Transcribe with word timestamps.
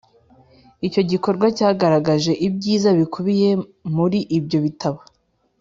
icyo 0.87 1.01
gikorwa 1.11 1.45
cyagaragaje 1.57 2.31
ibyiza 2.47 2.89
bikubiye 2.99 3.49
muri 3.95 4.19
ibyo 4.37 4.59
bitabo 4.65 4.99